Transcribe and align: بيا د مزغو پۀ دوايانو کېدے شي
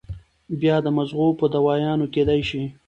بيا 0.59 0.75
د 0.85 0.87
مزغو 0.97 1.27
پۀ 1.37 1.45
دوايانو 1.53 2.05
کېدے 2.13 2.39
شي 2.49 2.63